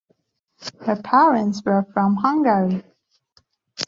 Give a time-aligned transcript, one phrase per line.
[0.83, 2.83] Her parents were from Hungary.